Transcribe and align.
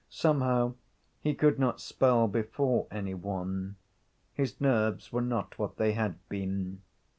Somehow 0.09 0.73
he 1.19 1.35
could 1.35 1.59
not 1.59 1.79
spell 1.79 2.27
before 2.27 2.87
any 2.89 3.13
one 3.13 3.75
his 4.33 4.59
nerves 4.59 5.13
were 5.13 5.21
not 5.21 5.59
what 5.59 5.77
they 5.77 5.91
had 5.93 6.17
been. 6.27 6.81